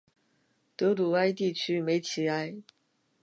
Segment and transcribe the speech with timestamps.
[0.75, 2.57] 德鲁艾地区梅齐埃。